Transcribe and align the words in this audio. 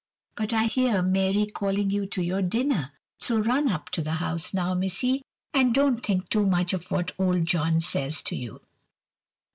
But 0.35 0.51
I 0.51 0.63
hear 0.63 1.03
Mary 1.03 1.45
calling 1.45 1.91
you 1.91 2.07
to 2.07 2.23
your 2.23 2.41
dinner; 2.41 2.91
so 3.19 3.37
run 3.37 3.69
up 3.69 3.91
to 3.91 4.01
the 4.01 4.13
house 4.13 4.51
now, 4.51 4.73
missy, 4.73 5.21
and 5.53 5.75
don't 5.75 5.97
think 6.03 6.27
too 6.29 6.47
much 6.47 6.73
of 6.73 6.89
what 6.89 7.11
old 7.19 7.45
John 7.45 7.79
says 7.81 8.23
to 8.23 8.35
you." 8.35 8.61